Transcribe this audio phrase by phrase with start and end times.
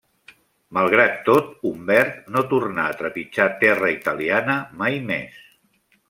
[0.75, 5.37] Malgrat tot, Humbert no tornà a trepitjar terra italiana mai més.